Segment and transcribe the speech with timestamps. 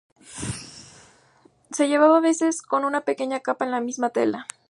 [1.69, 4.47] Se llevaba a veces con una pequeña capa en la misma tela.